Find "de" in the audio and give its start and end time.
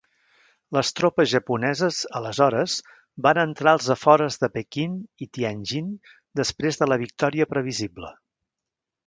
4.45-4.49, 6.83-6.91